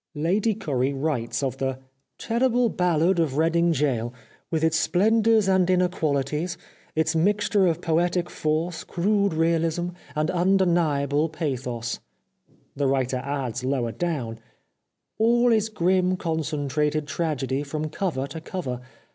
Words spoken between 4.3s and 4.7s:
Wilde with